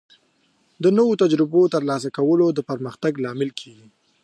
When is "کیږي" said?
3.59-3.87